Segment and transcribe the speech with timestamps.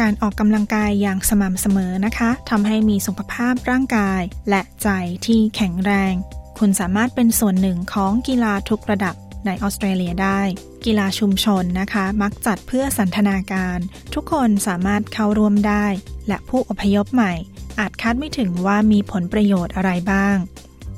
[0.00, 4.88] การออกกำลังกายอย่างสม่ำเสมอนะคะทำให้มีสุขภาพร่างกาย และใจ
[5.26, 6.14] ที่แข็งแรง
[6.58, 9.14] คุณสามารถเป็นส่วนหนึ่งของกีฬาทุกระดับ
[9.46, 10.40] ในออสเตรเลียได้
[10.84, 13.78] กีฬาชุมชนนะคะ มักจัดเพื่อสันทนาการ
[14.14, 15.86] ทุกคนสามารถเข้าร่วมได้
[16.28, 17.32] และผู้อพยพใหม่
[17.78, 20.36] อาจคาดไม่ถึงว่ามีผลประโยชน์อะไรบ้าง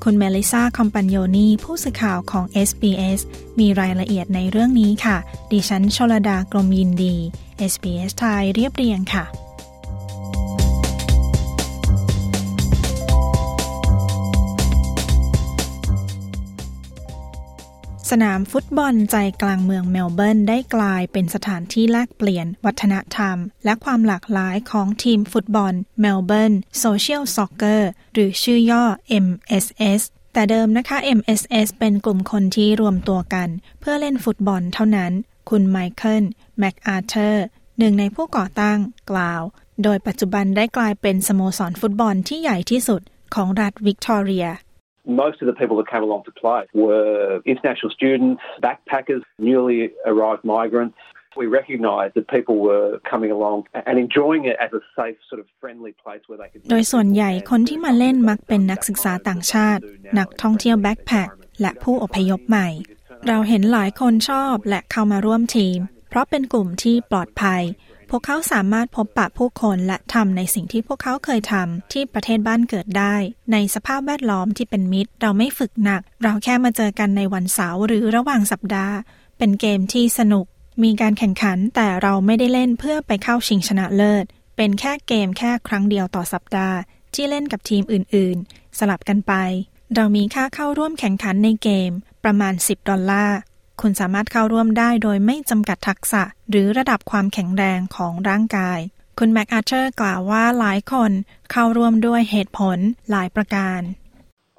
[0.06, 3.20] คุณเมลิซาคอมปันโยนีผู้สื่อข่าวของ SBS
[3.58, 5.16] มีรายละเอียดในเรื่องนี้ค่ะ
[5.52, 7.14] ดิฉันชลดากรมยินดี
[7.72, 9.24] SBS ไทยเรียบเรียงค่ะ
[18.16, 28.84] สนามฟุตบอลใจกลางเมืองเมลเบิร์นได้กลายเป็นสถานที่แลกเปลี่ยน วัฒนธรรม และความหลากหลายของทีมฟุตบอล Melbourne Social Soccer หรือชื่อย่อ
[29.24, 30.00] MSS
[30.32, 33.48] แต่เดิมนะคะ MSS เป็นกลุ่มคนที่รวมตัวกัน
[33.80, 35.12] เพื่อเล่นฟุตบอลเท่านั้น
[35.50, 36.24] คุณไมเคิล
[36.58, 37.44] แมคอาร์เธอร์
[37.78, 38.78] หนึ่งในผู้ก่อตั้ง
[39.10, 39.42] กล่าว
[39.82, 43.00] โดยปัจจุบันได้กลายเป็นสโมสรฟุตบอลที่ใหญ่ที่สุด
[43.34, 44.48] ของรัฐวิกตอเรีย
[45.23, 49.79] Most of the people that came along to play were international students, backpackers, newly
[50.11, 50.97] arrived migrants.
[51.43, 55.47] We recognised that people were coming along and enjoying it as a safe, sort of
[55.61, 56.59] friendly place where they could.
[56.71, 59.81] โดยส่วนใหญ่คนที่มาเล่นมักเป็นนักศึกษาต่างชาติ
[60.19, 61.29] นักท่องเที่ยวแบ็คแพค
[61.61, 62.67] และผู้อพยพใหม่
[63.27, 65.79] เราเห็นหลายคนชอบและเข้ามาร่วมทีม
[66.09, 67.61] เพราะเป็นกลุ่มที่ปลอดภัย
[68.14, 73.14] พวกเขาสามารถพบปะผู้คนและทำในสิ่งที่พวกเขาเคยทำที่ประเทศบ้านเกิดได้
[73.52, 78.96] ในสภาพแวดล้อมที่เป็นมิตร เราไม่ฝึกหนัก เราแค่มาเจอกันในวันเสาร์หรือระหว่างสัปดาห์
[79.38, 80.46] เป็นเกมที่สนุก
[80.82, 84.24] มีการแข่งขันแต่เราไม่ได้เล่นเพื่อไปเข้าชิงชนะเลิศ
[84.56, 86.76] เป็นแค่เกมแค่ครั้งเดียวต่อสัปดาห์
[87.14, 89.32] ที่เล่นกับทีมอื่น ๆ สลับกันไป
[89.94, 91.90] เรามีค่าเข้าร่วมแข่งขันในเกม
[92.24, 93.38] ประมาณ 10 ดอลลาร์
[93.80, 98.78] คุณสามารถเข้าร่วมได้โดยไม่จำกัดทักษะ หรือระดับความแข็งแรงของร่างกาย
[99.18, 101.12] คุณแม็กอาเชอร์กล่าวว่าหลายคน
[101.52, 102.78] เข้าร่วมด้วยเหตุผล
[103.10, 103.80] หลายประการ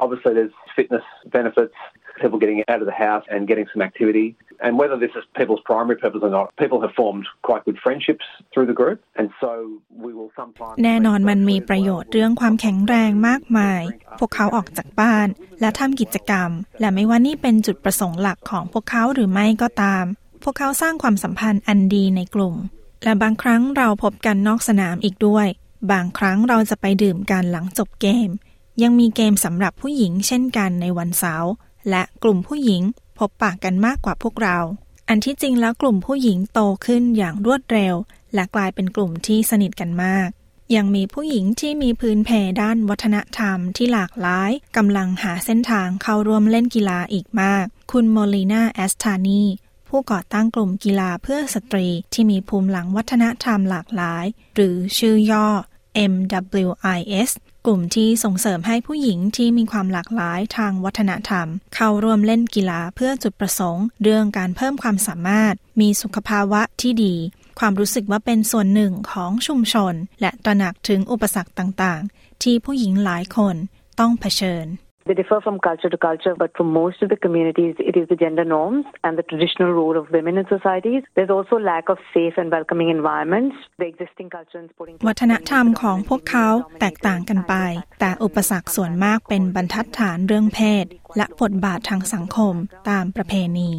[0.04, 1.06] Obviously, there's fitness
[1.38, 1.78] benefits,
[2.24, 4.28] people getting out of the house and getting some activity.
[4.66, 8.26] And whether this is people's primary purpose or not, people have formed quite good friendships
[8.52, 8.98] through the group.
[9.20, 9.52] And so
[10.06, 10.76] we will sometimes.
[10.84, 13.82] แน่นอนมันมีประโยชน์เรื่องความแข็งแรงมากมาย
[14.20, 15.28] พวกเขาออกจากบ้าน
[15.62, 20.06] และทำกิจกรรม และไม่ว่านี่เป็นจุดประสงค์หลักของพวกเขาหรือไม่ก็ตาม
[20.44, 22.56] พวกเขาสร้างความสัมพันธ์อันดีในกลุ่ม
[23.04, 25.48] และบางครั้งเราพบกันนอกสนามอีกด้วย
[25.92, 28.30] บางครั้งเราจะไปดื่มกันหลังจบเกม
[28.84, 31.52] ยังมีเกมสำหรับผู้หญิงเช่นกันในวันเสาร์
[31.90, 32.82] และกลุ่มผู้หญิง
[33.18, 34.58] พบปะกันมากกว่าพวกเรา
[35.10, 37.96] อันที่จริงแล้วกลุ่มผู้หญิงโตขึ้นอย่างรวดเร็ว
[38.34, 40.30] และกลายเป็นกลุ่มที่สนิทกันมาก
[40.76, 42.30] ยังมีผู้หญิงที่มีพื้นเพ
[42.62, 49.44] ด้านวัฒนธรรมที่หลากหลายกำลังหาเส้นทางเข้าร่วมเล่นกีฬาอีกมาก คุณโมลีนาแอสทานี
[49.90, 55.48] ผู้ก่อตั้งกลุ่มกีฬาเพื่อสตรีที่มีภูมิหลังวัฒนธรรมหลากหลาย หรือชื่อย่อ
[56.12, 57.32] MWIS
[57.68, 67.16] กลุ่มที่ส่งเสริมให้ผู้หญิงที่มีความหลากหลายทางวัฒนธรรม เข้าร่วมเล่นกีฬาเพื่อจุดประสงค์ เรื่องการเพิ่มความสามารถ มีสุขภาวะที่ดี
[67.60, 73.56] ความรู้สึกว่าเป็นส่วนหนึ่งของชุมชน และตระหนักถึงอุปสรรคต่างๆ ที่ผู้หญิงหลายคน
[74.00, 74.66] ต้องเผชิญ
[75.06, 78.16] They differ from culture to culture, but for most of the communities, it is the
[78.16, 81.02] gender norms and the traditional role of women in societies.
[81.16, 83.56] There's also lack of safe and welcoming environments.
[83.82, 86.48] The existing culture in sporting วัฒนธรรมของพวกเขา
[86.80, 87.54] แตกต่างกันไป
[88.00, 90.86] แต่อุปสรรคส่วนมากเป็นบรรทัดฐานเรื่องเพศ
[91.18, 92.56] และบทบาททางสังคม
[92.90, 93.72] ตามประเพณี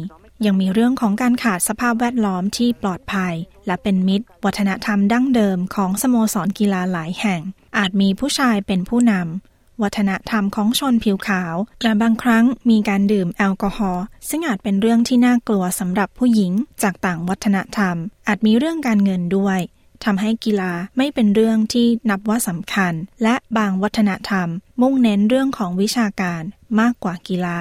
[0.45, 3.33] ยังมีเรื่องของการขาดสภาพแวดล้อมที่ปลอดภัย
[3.67, 7.41] และเป็นมิตร วัฒนธรรมดั้งเดิมของสโมสรกีฬาหลายแห่ง
[7.77, 16.51] อาจมีผู้ชายเป็นผู้นำ วัฒนธรรมของชนผิวขาว และบางครั้งมีการดื่มแอลกอฮอล์ซึ่งอาจเป็นเรื่องที่น่ากลัวสำหรับผู้หญิง
[16.83, 17.95] จากต่างวัฒนธรรม
[18.27, 19.59] อาจมีเรื่องการเงินด้วย
[20.03, 22.93] ทำให้กีฬาไม่เป็นเรื่องที่นับว่าสำคัญ
[23.23, 24.47] และบางวัฒนธรรม
[24.81, 26.41] มุ่งเน้นเรื่องของวิชาการ
[26.79, 27.59] มากกว่ากีฬา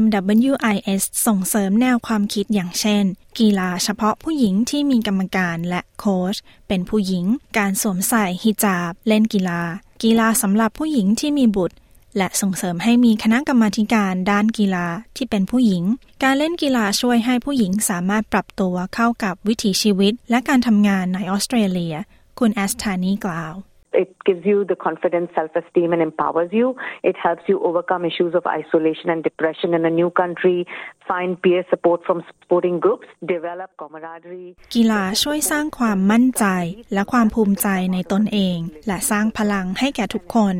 [0.00, 3.04] MWIS ส่งเสริมแนวความคิดอย่างเช่น
[3.38, 6.36] กีฬาเฉพาะผู้หญิงที่มีกรรมการและโค้ช
[6.68, 7.24] เป็นผู้หญิง
[7.58, 9.62] การสวมใส่ฮิจาบ เล่นกีฬา
[10.02, 11.76] กีฬาสำหรับผู้หญิงที่มีบุตร
[12.16, 15.82] และส่งเสริมให้มีคณะกรรมาการด้านกีฬาที่เป็นผู้หญิง
[16.22, 21.94] การเล่นกีฬาช่วยให้ผู้หญิงสามารถปรับตัวเข้ากับวิถีชีวิต และการทำงานในออสเตรเลีย
[22.38, 23.54] คุณแอสทานีกล่าว
[23.92, 26.76] It gives you the confidence, self-esteem, and empowers you.
[27.02, 30.66] It helps you overcome issues of isolation and depression in a new country,
[31.08, 34.50] find peer support from sporting groups, develop camaraderie.
[34.74, 36.44] กีฬาช่วยสร้างความมั่นใจ
[36.92, 40.54] และความภูมิใจในตนเอง และสร้างพลังให้แก่ทุกคน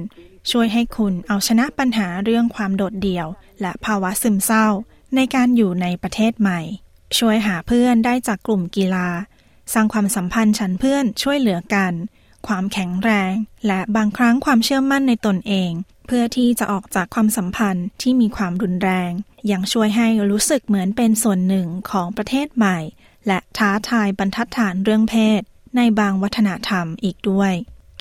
[0.51, 3.27] ช่วยให้คุณเอาชนะปัญหาเรื่องความโดดเดี่ยว
[3.61, 4.67] และภาวะซึมเศร้า
[5.17, 6.61] ในการอยู่ในประเทศใหม่
[7.19, 9.09] ช่วยหาเพื่อนได้จากกลุ่มกีฬา
[9.75, 11.93] สร้างความสัมพันธ์ฉันเพื่อนช่วยเหลือกัน
[12.47, 13.33] ความแข็งแรง
[13.67, 15.71] และบางครั้งความเชื่อมั่นในตนเอง
[16.07, 19.11] เพื่อที่จะออกจากความสัมพันธ์ที่มีความรุนแรง
[19.51, 22.79] ยังช่วยให้รู้สึกเหมือนเป็นส่วนหนึ่งของประเทศใหม่
[23.27, 25.41] และท้าทายบรรทัดฐานเรื่องเพศ
[25.77, 27.53] ในบางวัฒนธรรมอีกด้วย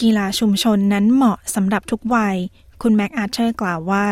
[0.01, 2.36] กีฬาชุมชนนั้นเหมาะสำหรับทุกวัย
[2.81, 4.06] คุณแม็กอาร์เธอร์กล่าวว่า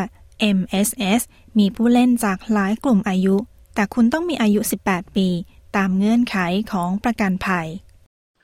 [0.58, 1.22] MSS
[1.58, 3.36] มีผู้เล่นจากหลายกลุ่มอายุ
[3.76, 4.60] แต่คุณต้องมีอายุ
[4.90, 5.28] 18 ปี
[5.76, 6.38] ตามเงื่อนไข
[6.72, 7.68] ของประกันภัย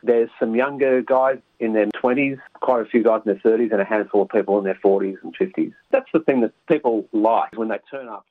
[0.04, 3.82] There's some younger guys in their 20s, quite a few guys in their 30s, and
[3.82, 5.74] a handful of people in their 40s and 50s.
[5.92, 8.24] That's the thing that people like when they turn up.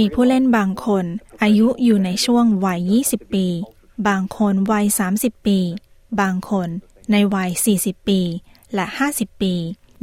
[0.00, 1.04] มีผู้เล่นบางคน
[1.42, 3.46] อายุอยู่ในช่วงวัย 20 ปี
[4.08, 4.86] บางคนวัย
[5.16, 5.58] 30 ปี
[6.20, 6.68] บางคน
[7.12, 8.20] ในวัย 40 ปี
[8.74, 9.54] และ 50 ปี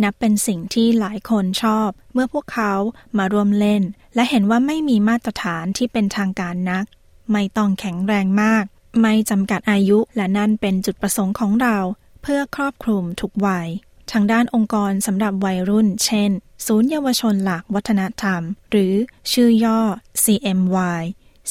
[0.04, 2.74] นับเป็นสิ่งที่หลายคนชอบ เมื่อพวกเขา
[3.18, 3.83] มาร่วมเล่น
[4.15, 6.86] และเห็นว่าไม่มีมาตรฐานที่เป็นทางการนัก
[7.31, 8.65] ไม่ต้องแข็งแรงมาก
[9.01, 11.77] ไม่จำกัดอายุและนั่นเป็นจุดประสงค์ของเรา
[12.21, 13.68] เพื่อครอบคลุมทุกวัย
[14.12, 16.31] ทางด้านองค์กรสำหรับวัยรุ่น เช่น
[16.65, 18.41] ศูนย์เยาวชนหลักวัฒนธรรม
[18.71, 18.94] หรือ
[19.31, 19.80] ชื่อย่อ
[20.24, 21.01] CMY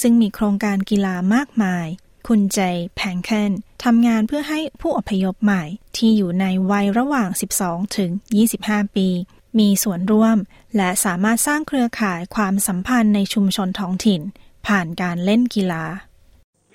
[0.00, 1.86] ซึ่งมีโครงการกีฬามากมาย
[2.28, 2.58] คุณเจ
[2.96, 3.52] แพงเคน
[3.84, 5.64] ทำงานเพื่อให้ผู้อพยพใหม่
[5.96, 7.28] ที่อยู่ในวัยระหว่าง
[7.62, 8.10] 12 ถึง
[8.54, 9.08] 25 ปี
[9.58, 10.38] มีส่วนร่วม
[10.76, 14.20] และสามารถสร้างเครือข่ายความสัมพันธ์ในชุมชนท้องถิ่น
[14.66, 15.84] ผ่านการเล่นกีฬา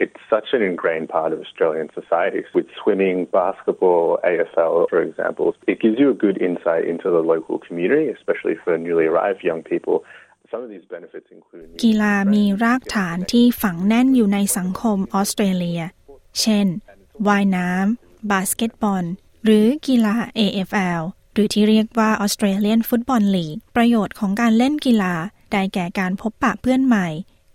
[0.03, 2.41] It's such an ingrained part of Australian society.
[2.57, 7.55] With swimming, basketball, AFL, for example, it gives you a good insight into the local
[7.67, 9.95] community, especially for newly arrived young people.
[10.51, 15.81] Some of these benefits include กีฬามีรากฐานที่ฝังแน่นอยู่ในสังคมออสเตรเลีย
[16.41, 16.67] เช่น
[17.27, 19.03] ว่ายน้ำ บาสเกตบอล
[19.44, 21.01] หรือกีฬา AFL
[21.33, 25.13] หรือที่เรียกว่า Australian Football League ประโยชน์ของการเล่นกีฬา
[25.51, 27.07] ได้แก่การพบปะเพื่อนใหม่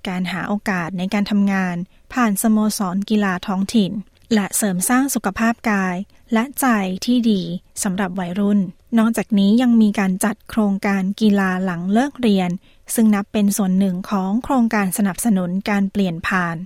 [0.08, 1.76] การหาโอกาสในการทำงาน
[2.12, 3.92] ผ่านสโมสรกีฬาท้องถิ่น
[4.34, 5.96] และเสริมสร้างสุขภาพกาย
[6.32, 6.66] และใจ
[7.06, 7.42] ที่ดี
[7.82, 8.60] สำหรับวัยรุ่น
[8.98, 12.50] นอกจากนี้ยังมีการจัดโครงการกีฬาหลังเลิกเรียน
[12.94, 16.56] ซึ่งนับเป็นส่วนหนึ่งของโครงการสนับสนุนการเปลี่ยนผ่าน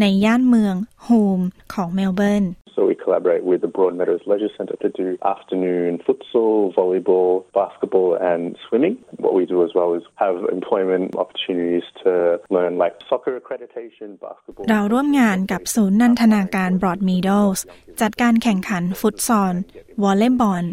[0.00, 0.74] ในย่านเมือง
[1.04, 1.40] โฮม
[1.74, 2.44] ของเมลเบิร์น
[2.74, 8.56] So we collaborate with the Broadmeadows Leisure Centre to do afternoon futsal, volleyball, basketball and
[8.66, 8.94] swimming.
[9.24, 14.64] What we do as well is have employment opportunities to learn like soccer accreditation, basketball.
[14.70, 17.60] เราร่วมงานกับศูนย์นันทนาการ Broadmeadows
[18.00, 19.54] จัดการแข่งขันฟุตซอล
[20.02, 20.64] วอลเลย์บอล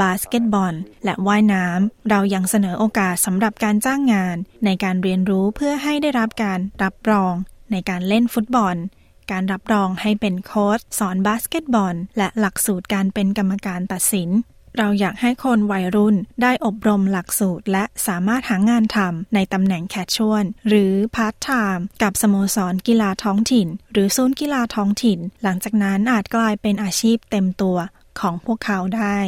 [0.00, 7.34] บาสเกตบอล และว่ายน้ำ เรายังเสนอโอกาสสำหรับการจ้างงาน ในการเรียนรู้เพื่อให้ได้รับการรับรอง
[7.72, 8.76] ในการเล่นฟุตบอล
[9.32, 14.30] การรับรองให้เป็นโค้ชสอนบาสเกตบอล และหลักสูตรการเป็นกรรมการตัดสิน
[14.78, 27.76] เราอยากให้คนวัยรุ่นได้อบรมหลักสูตร และสามารถหางานทำในตำแหน่ง casual หรือพาร์ทไทม์กับสโมสรกีฬาท้องถิ่น หรือศูนย์กีฬาท้องถิ่น หลังจากนั้นอาจกลายเป็นอาชีพเต็มตัว
[28.20, 29.18] ของพวกเขาได้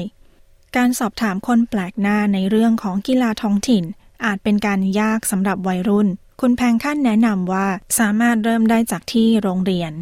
[0.77, 3.85] การสอบถามคนแปลกหน้าในเรื่องของกีฬาท้องถิ่น
[4.25, 6.09] อาจเป็นการยากสำหรับวัยรุ่น
[6.45, 7.67] คุณแพงขั้นแนะนำว่า
[7.99, 9.95] สามารถเริ่มได้จากที่โรงเรียน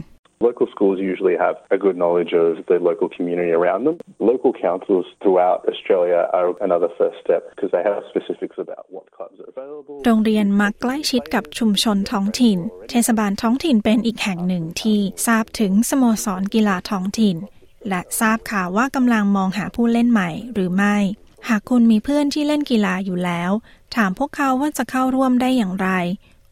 [0.49, 3.97] Local schools usually have a good knowledge of the local community around them.
[4.33, 9.37] Local councils throughout Australia are another first step because they have specifics about what clubs
[9.43, 9.95] are available.
[10.05, 12.59] โรงเรียนมักใกล้ชิดกับชุมชนท้องถิ่น
[12.91, 17.37] เทศบาลท้องถิ่นเป็นอีกแห่งหนึ่งที่ทราบถึงสโมสรกีฬาท้องถิ่น
[17.89, 20.97] และทราบข่าวว่ากำลังมองหาผู้เล่นใหม่หรือไม่
[21.49, 23.51] หากคุณมีเพื่อนที่เล่นกีฬาอยู่แล้ว
[23.97, 25.91] ถามพวกเขาว่าจะเข้าร่วมได้อย่างไร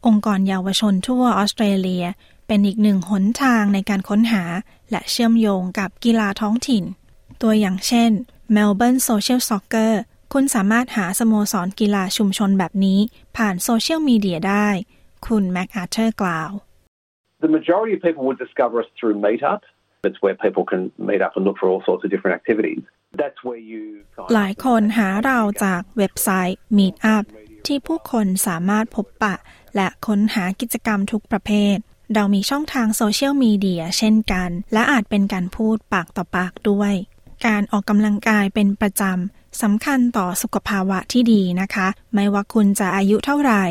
[0.05, 2.05] องค์กรเยาวชนทั่วออสเตรเลีย
[2.47, 4.43] เป็นอีกหนึ่งหนทางในการค้นหา
[4.91, 6.83] และเชื่อมโยงกับกีฬาท้องถิ่น
[7.41, 8.11] ตัวอย่างเช่น
[8.55, 9.93] Melbourne Social Soccer
[10.33, 12.99] คุณสามารถหาสโมสรกีฬาชุมชนแบบนี้
[13.37, 14.67] ผ่านโซเชียลมีเดียได้
[15.27, 16.51] คุณแม็กอาร์เธอร์กล่าว
[17.45, 19.61] The majority of people would discover us through Meetup.
[20.07, 22.83] It's where people can meet up and look for all sorts of different activities.
[23.21, 23.83] That's where you
[24.33, 27.23] หลายคนหาเราจากเว็บไซต์ Meetup
[27.67, 29.35] ที่ผู้คนสามารถพบปะ
[29.77, 31.77] และค้นหากิจกรรมทุกประเภท
[32.13, 36.93] เรามีช่องทางโซเชียลมีเดียเช่นกัน และอาจเป็นการพูดปากต่อปากด้วย
[37.47, 43.63] การออกกำลังกายเป็นประจำสำคัญต่อสุขภาวะที่ดีนะคะ ไม่ว่าคุณจะอายุเท่าไหร่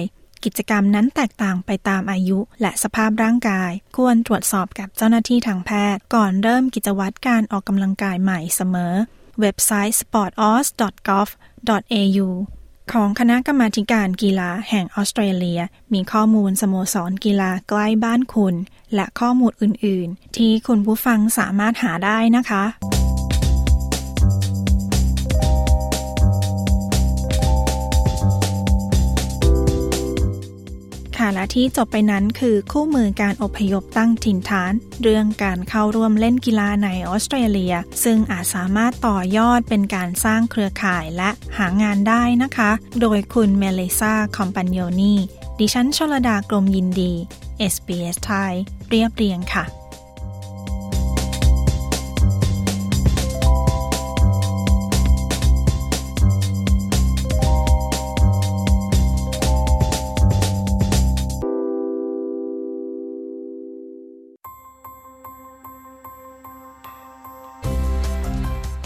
[0.44, 8.94] กิจกรรมนั้นแตกต่างไปตามอายุและสภาพร่างกาย ควรตรวจสอบกับเจ้าหน้าที่ทางแพทย์ ก่อนเริ่มกิจวัตรการออกกำลังกายใหม่เสมอ
[9.40, 12.28] เว็บไซต์ sportos.gov.au
[12.92, 15.60] ของคณะกรรมาการกีฬาแห่งออสเตรเลีย
[15.92, 18.54] มีข้อมูลสโมสรกีฬาใกล้บ้านคุณ
[18.94, 22.64] และข้อมูลอื่น ๆ ที่คุณผู้ฟังสามารถหาได้นะคะ
[31.36, 37.74] ค่ะและที่จบไปนั้นคือคู่มือการอพยพตั้งถิ่นฐาน เรื่องการเข้าร่วมเล่นกีฬาในออสเตรเลีย
[38.04, 45.14] ซึ่งอาจสามารถต่อยอดเป็นการสร้างเครือข่ายและหางานได้นะคะ โดยคุณเมเลซาคอมปานโยนี
[45.58, 47.12] ดิฉันชลดากรมยินดี
[47.72, 48.52] SBS ไทย
[48.88, 49.64] เรียบเรียงค่ะ